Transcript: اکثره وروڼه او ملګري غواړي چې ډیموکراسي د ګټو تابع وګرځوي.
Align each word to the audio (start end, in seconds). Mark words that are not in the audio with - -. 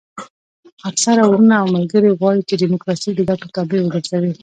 اکثره 0.89 1.23
وروڼه 1.25 1.55
او 1.61 1.67
ملګري 1.75 2.09
غواړي 2.19 2.41
چې 2.49 2.59
ډیموکراسي 2.61 3.09
د 3.15 3.19
ګټو 3.29 3.47
تابع 3.55 3.79
وګرځوي. 3.81 4.31